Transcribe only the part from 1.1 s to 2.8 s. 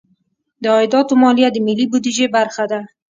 مالیه د ملي بودیجې برخه ده.